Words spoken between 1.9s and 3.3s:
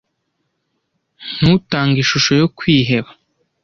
ishusho yo kwiheba